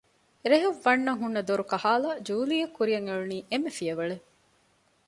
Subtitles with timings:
[0.49, 4.25] ރެހަށް ވަންނަން ހުންނަ ދޮރުކަހާލައި ޖޫލީއަށް ކުރިއަށް އެޅުނީ އެންމެ ފިޔަވަޅެއް